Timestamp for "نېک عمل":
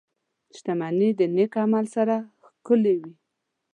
1.35-1.85